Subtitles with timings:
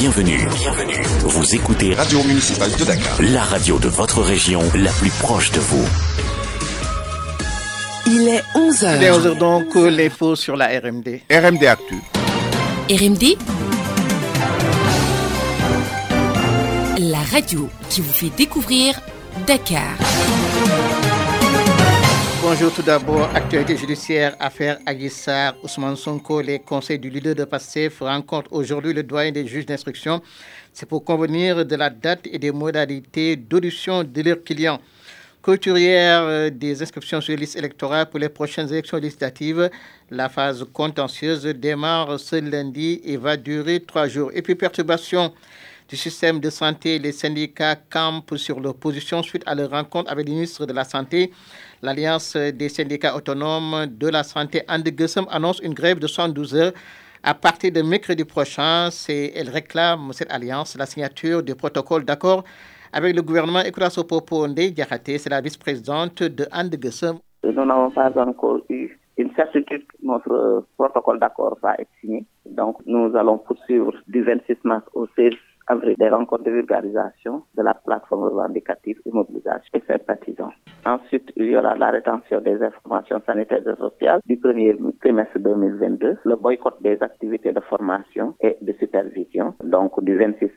[0.00, 0.46] Bienvenue.
[0.54, 1.02] Bienvenue.
[1.22, 3.20] Vous écoutez Radio Municipale de Dakar.
[3.20, 5.84] la radio de votre région, la plus proche de vous.
[8.06, 8.96] Il est 11h.
[8.96, 11.20] Il est 11h donc, les faux sur la RMD.
[11.28, 11.96] RMD Actu.
[12.88, 13.36] RMD
[17.00, 19.00] La radio qui vous fait découvrir
[19.48, 19.96] Dakar.
[22.50, 28.00] Bonjour tout d'abord, actualité judiciaire, affaire Aguissar, Ousmane Sonko, les conseils du leader de PASSEF
[28.00, 30.22] rencontrent aujourd'hui le doyen des juges d'instruction.
[30.72, 34.80] C'est pour convenir de la date et des modalités d'audition de leurs clients.
[35.42, 39.68] Couturière euh, des inscriptions sur les listes électorales pour les prochaines élections législatives.
[40.10, 44.30] La phase contentieuse démarre ce lundi et va durer trois jours.
[44.32, 45.34] Et puis perturbation
[45.88, 50.26] du système de santé, les syndicats campent sur leur position suite à leur rencontre avec
[50.26, 51.32] le ministre de la Santé.
[51.80, 56.72] L'Alliance des syndicats autonomes de la santé, Andegesem, annonce une grève de 112 heures
[57.22, 58.88] à partir de mercredi prochain.
[59.08, 62.42] Elle réclame, cette alliance, la signature du protocole d'accord
[62.92, 63.60] avec le gouvernement.
[63.62, 67.18] Ndeye Diakhaté, c'est la vice-présidente de Andegesem.
[67.44, 72.24] Nous n'avons pas encore eu une certitude que notre euh, protocole d'accord va être signé.
[72.46, 75.32] Donc, nous allons poursuivre du 26 mars au 16
[75.68, 79.80] avril des rencontres de vulgarisation de la plateforme revendicative et mobilisation.
[80.84, 86.18] Ensuite, il y aura la rétention des informations sanitaires et sociales du premier trimestre 2022,
[86.24, 90.50] le boycott des activités de formation et de supervision, donc du 26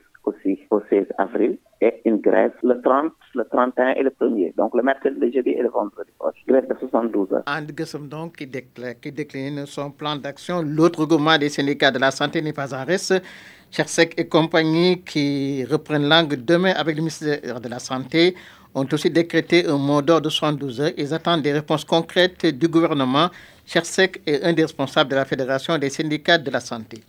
[0.52, 4.56] aussi au 16 avril, et une grève le 30, le 31 et le 1er.
[4.56, 6.36] Donc le mercredi, le jeudi et le vendredi proche.
[6.48, 7.44] Grève de 72 heures.
[7.48, 10.62] Andegesem donc qui déclare, qui décline son plan d'action.
[10.62, 13.22] L'autre groupement des syndicats de la santé n'est pas en reste.
[13.72, 18.36] Chersek et compagnie qui reprennent langue demain avec le ministère de la Santé
[18.76, 20.92] ont aussi décrété un mot d'ordre de 72 heures.
[20.98, 23.30] Ils attendent des réponses concrètes du gouvernement.
[23.66, 27.00] Chersek est un des responsables de la Fédération des syndicats de la santé.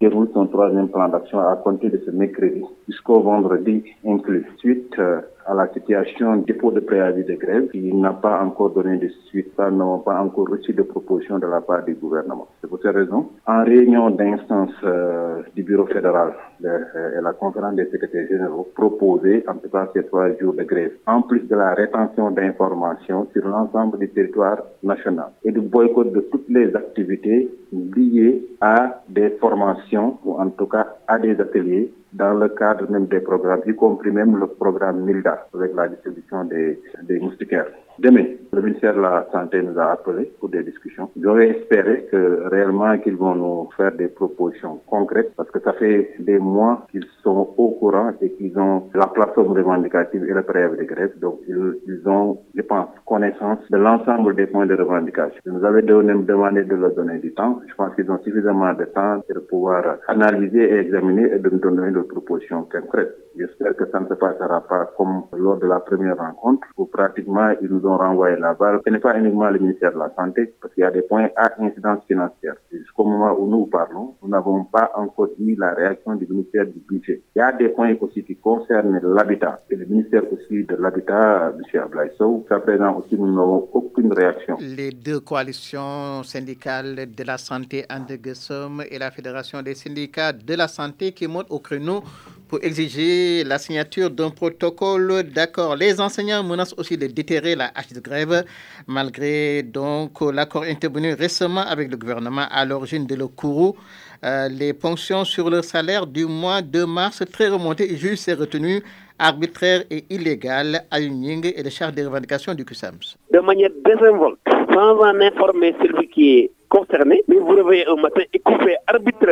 [0.00, 4.46] déroule troisième plan d'action à compter de ce mercredi jusqu'au vendredi inclus.
[4.58, 8.98] Suite euh, à la situation dépôt de préavis de grève, il n'a pas encore donné
[8.98, 12.48] de suite, nous n'avons pas encore reçu de proposition de la part du gouvernement.
[12.60, 16.34] C'est pour cette raison, en réunion d'instance euh, du bureau fédéral
[16.64, 20.62] euh, et la conférence des secrétaires généraux, proposé en tout cas ces trois jours de
[20.64, 26.12] grève, en plus de la rétention d'informations sur l'ensemble du territoire national et du boycott
[26.12, 31.92] de toutes les activités liées à des formations ou en tout cas à des ateliers
[32.12, 36.44] dans le cadre même des programmes, y compris même le programme MILDA avec la distribution
[36.44, 37.68] des, des moustiquaires.
[37.98, 41.10] Demain, le ministère de la Santé nous a appelés pour des discussions.
[41.20, 46.14] J'aurais espéré que réellement qu'ils vont nous faire des propositions concrètes parce que ça fait
[46.18, 50.78] des mois qu'ils sont au courant et qu'ils ont la plateforme revendicative et le préavis
[50.78, 51.18] de grève.
[51.20, 55.40] Donc, ils, ont, je pense, connaissance de l'ensemble des points de revendication.
[55.44, 57.60] Ils nous avaient demandé de leur donner du temps.
[57.68, 61.58] Je pense qu'ils ont suffisamment de temps de pouvoir analyser et examiner et de nous
[61.58, 63.14] donner des propositions concrètes.
[63.36, 67.50] J'espère que ça ne se passera pas comme lors de la première rencontre où pratiquement
[67.62, 68.80] ils nous ont renvoyé la balle.
[68.84, 71.28] Ce n'est pas uniquement le ministère de la Santé parce qu'il y a des points
[71.36, 72.54] à incidence financière.
[72.72, 76.80] Jusqu'au moment où nous parlons, nous n'avons pas encore eu la réaction du ministère du
[76.88, 77.22] budget.
[77.34, 81.52] Il y a des points aussi qui concernent l'habitat et le ministère aussi de l'habitat,
[81.56, 81.80] M.
[81.82, 82.40] Ablaïsou.
[82.40, 84.56] Jusqu'à présent aussi, nous n'avons aucune réaction.
[84.60, 90.68] Les deux coalitions syndicales de la santé, Andegesem et la Fédération des syndicats de la
[90.68, 92.02] santé qui montent au créneau
[92.50, 95.76] pour exiger la signature d'un protocole d'accord.
[95.76, 98.44] Les enseignants menacent aussi de déterrer la hache de grève,
[98.88, 103.76] malgré donc l'accord intervenu récemment avec le gouvernement à l'origine de le courroux.
[104.24, 108.34] Euh, les ponctions sur le salaire du mois de mars très remontées et juste ces
[108.34, 108.82] retenues
[109.20, 113.16] arbitraires et illégales à ligne et de charge des revendications du CUSAMS.
[113.32, 114.40] de manière désinvolte,
[114.74, 118.76] sans en informer celui qui est concerné, mais vous réveillez un matin et coupez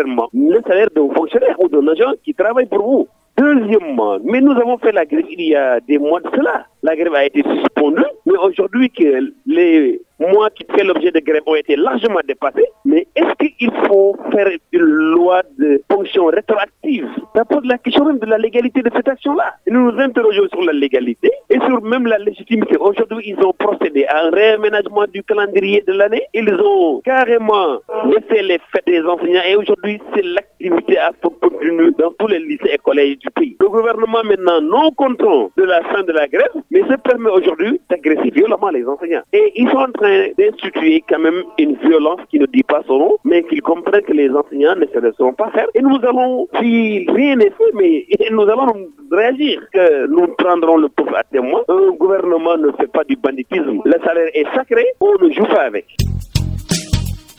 [0.04, 3.08] le salaire d'un fonctionnaire ou d'un agent qui travaille pour vous.
[3.38, 6.66] Deuxièmement, mais nous avons fait la grève il y a des mois de cela.
[6.82, 11.42] La grève a été suspendue, mais aujourd'hui que les mois qui fait l'objet de grève
[11.46, 17.08] ont été largement dépassés, mais est-ce qu'il faut faire une loi de fonction rétroactive?
[17.38, 19.54] Ça pose la question même de la légalité de cette action-là.
[19.68, 22.76] Nous nous interrogeons sur la légalité et sur même la légitimité.
[22.78, 26.24] Aujourd'hui, ils ont procédé à un réaménagement du calendrier de l'année.
[26.34, 32.10] Ils ont carrément laissé les fêtes des enseignants et aujourd'hui, c'est l'activité à continuer dans
[32.18, 33.56] tous les lycées et collèges du pays.
[33.60, 37.80] Le gouvernement maintenant non content de la fin de la grève, mais se permet aujourd'hui
[37.88, 39.22] d'agresser violemment les enseignants.
[39.32, 42.98] Et ils sont en train d'instituer quand même une violence qui ne dit pas son
[42.98, 45.68] nom, mais qu'ils comprennent que les enseignants ne se laisseront pas faire.
[45.76, 50.88] Et nous allons, si rien n'est fait, mais nous allons réagir, que nous prendrons le
[50.88, 51.62] peuple à témoin.
[51.68, 53.80] Un gouvernement ne fait pas du banditisme.
[53.84, 55.86] Le salaire est sacré, on ne joue pas avec.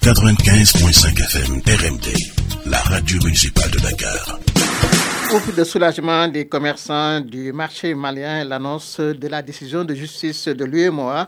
[0.01, 4.39] 95.5 FM RMD, la radio municipale de Dakar.
[5.35, 10.65] Ouf de soulagement des commerçants du marché malien, l'annonce de la décision de justice de
[10.65, 11.27] l'UMOA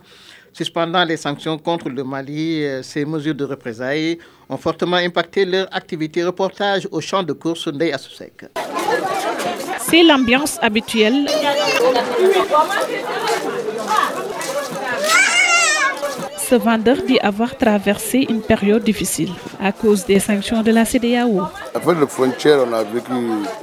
[0.53, 2.63] suspendant les sanctions contre le Mali.
[2.63, 4.17] Euh, ces mesures de représailles
[4.49, 6.23] ont fortement impacté leur activité.
[6.23, 8.45] Reportage au champ de course Ndey Asusek.
[9.79, 11.25] C'est l'ambiance habituelle
[16.51, 21.43] ce vendeur dit avoir traversé une période difficile à cause des sanctions de la CDAO.
[21.73, 23.13] Avec les frontières, on a vécu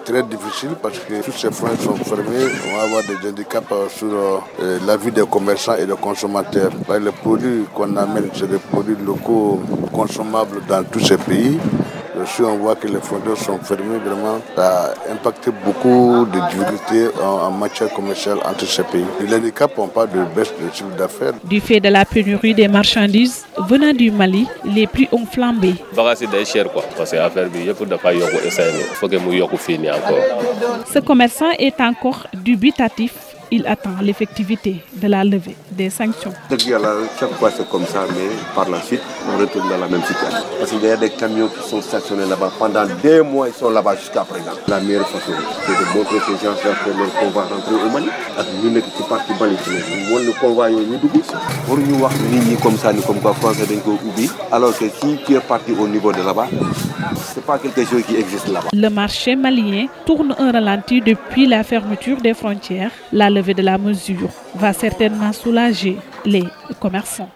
[0.06, 2.46] très difficile parce que toutes ces frontières sont fermées.
[2.66, 6.70] On va avoir des handicaps sur euh, la vie des commerçants et des consommateurs.
[6.98, 9.60] Les produits qu'on amène, c'est des produits locaux
[9.92, 11.58] consommables dans tous ces pays.
[12.26, 17.08] Si on voit que les frontières sont fermées, vraiment, ça a impacté beaucoup de difficultés
[17.22, 19.04] en, matière commerciale entre ces pays.
[19.20, 21.32] Les handicaps n'ont pas de baisse de chiffre d'affaires.
[21.44, 25.74] Du fait de la pénurie des marchandises venant du Mali, les prix ont flambé.
[30.92, 36.32] Ce commerçant est encore dubitatif il attend l'effectivité de la levée des sanctions.
[36.50, 39.00] Chaque fois c'est comme ça, mais par la suite,
[39.32, 40.38] on retourne dans la même situation.
[40.58, 42.52] Parce qu'il y a des camions qui sont stationnés là-bas.
[42.58, 44.52] Pendant des mois, ils sont là-bas jusqu'à présent.
[44.66, 45.32] La meilleure façon,
[45.66, 46.54] c'est de montrer ces gens
[47.20, 48.06] qu'on va rentrer au Mali.
[48.62, 49.56] Nous sommes ci parti Mali
[50.08, 51.22] Nous won le convoi dugg
[51.66, 53.64] pour nit ñi comme ça comme quoi français
[54.50, 56.46] alors que si tu es parti au niveau de là-bas
[57.16, 58.68] c'est pas quelque chose qui existe là-bas.
[58.72, 62.90] Le marché malien tourne un ralenti depuis la fermeture des frontières.
[63.12, 66.44] La levée de la mesure va certainement soulager les
[66.80, 67.30] commerçants.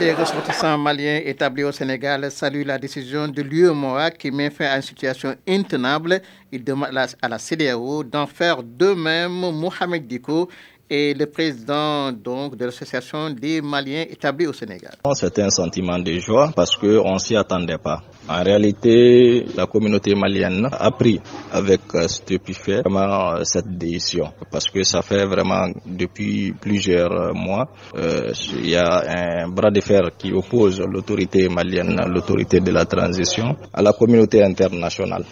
[0.00, 4.76] Les ressortissants maliens établis au Sénégal saluent la décision de l'UEMOA qui met fin à
[4.76, 6.20] une situation intenable.
[6.50, 6.90] Il demande
[7.22, 9.30] à la CDAO d'en faire de même.
[9.52, 10.48] Mohamed Diko
[10.90, 14.94] et le président donc de l'association des Maliens établis au Sénégal.
[15.14, 18.02] C'est un sentiment de joie parce qu'on ne s'y attendait pas.
[18.28, 21.20] En réalité, la communauté malienne a pris
[21.52, 28.70] avec stupéfait vraiment cette décision parce que ça fait vraiment depuis plusieurs mois, euh, il
[28.70, 33.82] y a un bras de fer qui oppose l'autorité malienne, l'autorité de la transition à
[33.82, 35.24] la communauté internationale.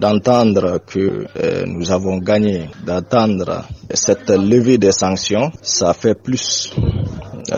[0.00, 6.72] D'entendre que euh, nous avons gagné, d'entendre cette levée des sanctions, ça fait plus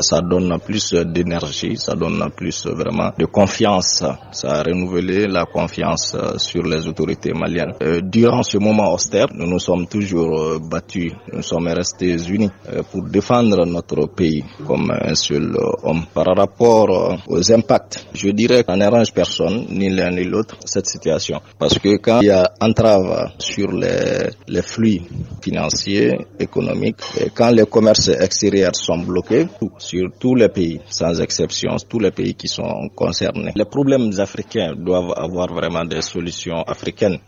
[0.01, 4.03] ça donne plus d'énergie, ça donne plus vraiment de confiance.
[4.33, 7.73] Ça a renouvelé la confiance sur les autorités maliennes.
[7.83, 12.51] Euh, durant ce moment austère, nous nous sommes toujours euh, battus, nous sommes restés unis
[12.73, 16.05] euh, pour défendre notre pays comme un seul homme.
[16.15, 21.41] Par rapport aux impacts, je dirais qu'on n'arrange personne, ni l'un ni l'autre, cette situation.
[21.59, 25.01] Parce que quand il y a entrave sur les, les flux
[25.43, 26.97] financiers, économiques,
[27.35, 29.47] quand les commerces extérieurs sont bloqués,
[29.83, 33.53] sur tous les pays, sans exception, tous les pays qui sont concernés.
[33.55, 37.19] Les problèmes africains doivent avoir vraiment des solutions africaines.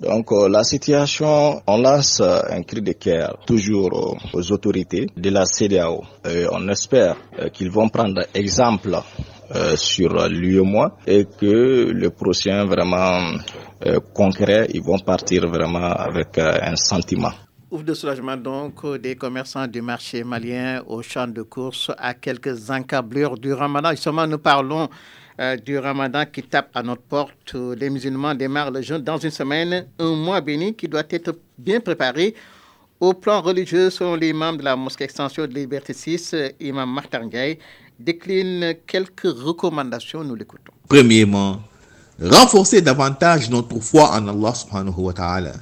[0.00, 6.02] Donc la situation, on lance un cri de cœur toujours aux autorités de la CDAO.
[6.28, 7.16] Et on espère
[7.52, 8.96] qu'ils vont prendre exemple
[9.52, 13.18] euh, sur l'UEMOA et que le prochain vraiment
[13.84, 17.32] euh, concret, ils vont partir vraiment avec euh, un sentiment.
[17.72, 22.68] Ouf de soulagement donc des commerçants du marché malien au champ de course à quelques
[22.68, 23.90] encablures du ramadan.
[23.92, 24.88] Justement, nous parlons
[25.40, 27.54] euh, du ramadan qui tape à notre porte.
[27.54, 31.78] Les musulmans démarrent le jeûne dans une semaine, un mois béni qui doit être bien
[31.78, 32.34] préparé.
[32.98, 37.60] Au plan religieux, selon l'imam de la mosquée extension de Liberté 6, imam Martin Gay,
[38.00, 40.24] décline quelques recommandations.
[40.24, 40.72] Nous l'écoutons.
[40.88, 41.62] Premièrement,
[42.20, 45.52] renforcer davantage notre foi en Allah subhanahu wa ta'ala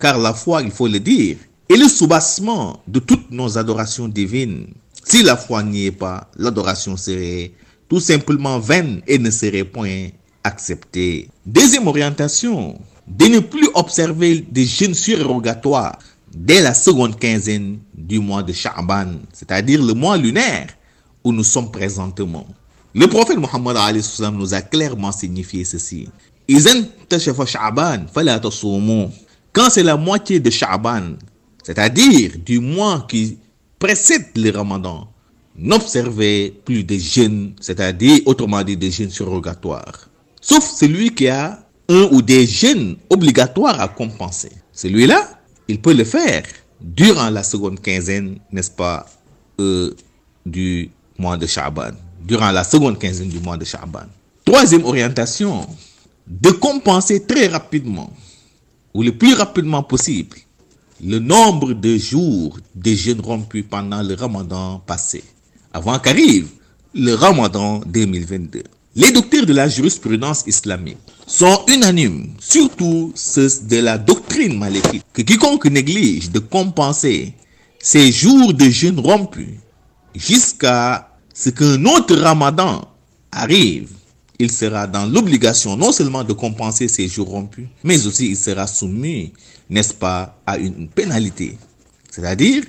[0.00, 1.36] car la foi, il faut le dire,
[1.68, 4.68] est le soubassement de toutes nos adorations divines.
[5.04, 7.52] Si la foi n'y est pas, l'adoration serait
[7.88, 10.08] tout simplement vaine et ne serait point
[10.42, 11.28] acceptée.
[11.44, 15.98] Deuxième orientation, de ne plus observer des jeûnes surérogatoires
[16.34, 20.68] dès la seconde quinzaine du mois de Sha'ban, c'est-à-dire le mois lunaire
[21.24, 22.46] où nous sommes présentement.
[22.94, 23.76] Le prophète Mohammed
[24.32, 26.08] nous a clairement signifié ceci.
[29.52, 31.16] Quand c'est la moitié de Sha'ban,
[31.64, 33.38] c'est-à-dire du mois qui
[33.78, 35.08] précède le ramadan,
[35.56, 40.08] n'observez plus de jeûnes, c'est-à-dire autrement dit des jeûnes surrogatoires.
[40.40, 44.52] Sauf celui qui a un ou des jeûnes obligatoires à compenser.
[44.72, 46.44] Celui-là, il peut le faire
[46.80, 49.06] durant la seconde quinzaine, n'est-ce pas,
[49.60, 49.92] euh,
[50.46, 51.90] du mois de Sha'ban.
[52.24, 54.06] Durant la seconde quinzaine du mois de Sha'ban.
[54.44, 55.66] Troisième orientation,
[56.28, 58.10] de compenser très rapidement
[58.94, 60.36] ou le plus rapidement possible
[61.02, 65.24] le nombre de jours de jeûnes rompus pendant le ramadan passé,
[65.72, 66.48] avant qu'arrive
[66.94, 68.62] le ramadan 2022.
[68.96, 75.22] Les docteurs de la jurisprudence islamique sont unanimes, surtout ceux de la doctrine maléfique, que
[75.22, 77.34] quiconque néglige de compenser
[77.78, 79.58] ces jours de jeûne rompus
[80.14, 82.84] jusqu'à ce qu'un autre ramadan
[83.32, 83.90] arrive,
[84.40, 88.66] il sera dans l'obligation non seulement de compenser ces jours rompus, mais aussi il sera
[88.66, 89.32] soumis,
[89.68, 91.58] n'est-ce pas, à une pénalité.
[92.10, 92.64] C'est-à-dire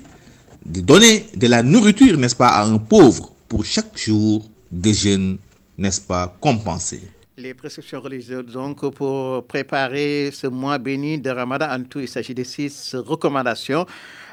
[0.65, 5.37] de donner de la nourriture, n'est-ce pas, à un pauvre pour chaque jour de jeûne,
[5.77, 7.01] n'est-ce pas, compensé.
[7.37, 12.35] Les prescriptions religieuses, donc, pour préparer ce mois béni de Ramadan, en tout, il s'agit
[12.35, 13.85] de six recommandations.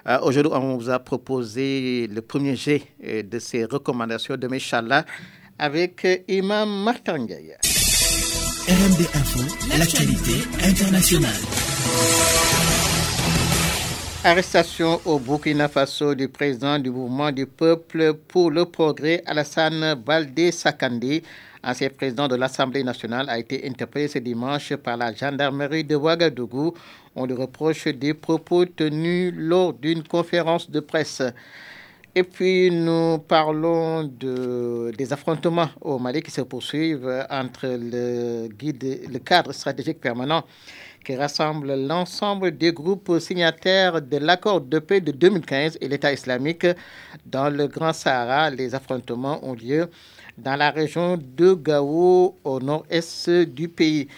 [0.08, 5.04] Euh, Aujourd'hui, on vous a proposé le premier jet euh, de ces recommandations de Meshallah
[5.58, 7.26] avec euh, Imam Martin.
[8.68, 9.40] RMD Info,
[9.78, 11.32] l'actualité internationale.
[14.24, 20.50] Arrestation au Burkina Faso du président du mouvement du peuple pour le progrès, Alassane Baldé
[20.52, 21.22] Sakandi,
[21.64, 26.74] ancien président de l'Assemblée nationale, a été interpellé ce dimanche par la gendarmerie de Ouagadougou.
[27.16, 31.22] On lui reproche des propos tenus lors d'une conférence de presse.
[32.18, 39.52] Et puis nous parlons de, des affrontements au Mali qui se poursuivent entre le cadre
[39.52, 40.42] stratégique permanent
[41.04, 46.66] qui rassemble l'ensemble des groupes signataires de l'accord de paix de 2015 et l'État islamique
[47.24, 48.50] dans le Grand Sahara.
[48.50, 49.88] Les affrontements ont lieu
[50.36, 54.08] dans la région de Gao au nord-est du pays.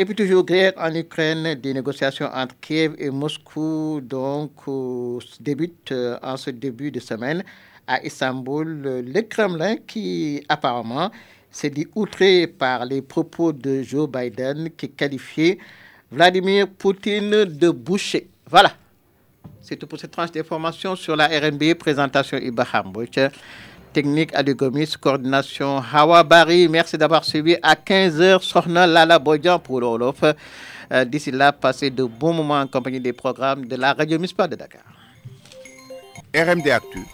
[0.00, 5.92] Et puis toujours guerre en Ukraine, des négociations entre Kiev et Moscou donc euh, débutent
[5.92, 7.44] euh, en ce début de semaine
[7.86, 8.80] à Istanbul.
[8.82, 11.10] Le Kremlin qui apparemment
[11.50, 15.58] s'est dit outré par les propos de Joe Biden qui qualifiait
[16.10, 18.26] Vladimir Poutine de boucher.
[18.48, 18.72] Voilà.
[19.60, 21.74] C'est tout pour cette tranche d'information sur la RNB.
[21.74, 22.90] Présentation Ibrahim
[23.92, 26.68] Technique Ali Gomis, coordination Hawa Bari.
[26.68, 28.42] Merci d'avoir suivi à 15h.
[28.42, 30.22] Sorna Lala Bodjan pour l'Olof.
[30.92, 34.50] Euh, D'ici là, passez de bons moments en compagnie des programmes de la radio municipale
[34.50, 34.82] de Dakar.
[36.34, 37.04] RMD Actu.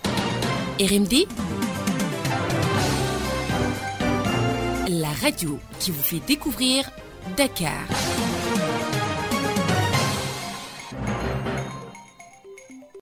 [0.80, 1.26] RMD
[4.88, 6.90] La radio qui vous fait découvrir
[7.37, 7.73] Dakar.